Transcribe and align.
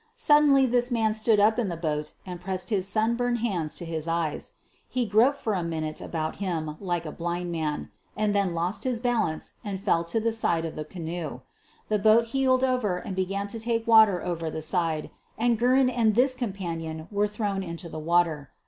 Suddenly 0.15 0.65
this 0.65 0.89
man 0.89 1.13
stood 1.13 1.39
up 1.39 1.59
in 1.59 1.69
the 1.69 1.77
boat 1.77 2.13
and 2.25 2.41
pressed 2.41 2.71
his 2.71 2.87
sun 2.87 3.13
burned 3.15 3.37
hands 3.37 3.75
to 3.75 3.85
his 3.85 4.07
eyes. 4.07 4.53
He 4.89 5.05
groped 5.05 5.37
for 5.37 5.53
a 5.53 5.61
moment 5.61 6.01
about 6.01 6.37
him 6.37 6.75
like 6.79 7.05
a 7.05 7.11
blind 7.11 7.51
man, 7.51 7.91
and 8.17 8.33
then 8.33 8.55
lost 8.55 8.83
his 8.83 8.99
balance 8.99 9.53
and 9.63 9.79
fell 9.79 10.03
to 10.05 10.19
the 10.19 10.31
side 10.31 10.65
of 10.65 10.75
the 10.75 10.85
canoe. 10.85 11.41
The 11.87 11.99
boat 11.99 12.29
heeled 12.29 12.63
over 12.63 12.97
and 12.97 13.15
began 13.15 13.47
to 13.49 13.59
take 13.59 13.85
water 13.85 14.23
over 14.23 14.49
the 14.49 14.63
side 14.63 15.11
and 15.37 15.59
Guerin 15.59 15.87
and 15.91 16.15
this 16.15 16.33
companion 16.33 17.07
were 17.11 17.27
thrown 17.27 17.61
into 17.61 17.87
the 17.87 17.99
water. 17.99 18.49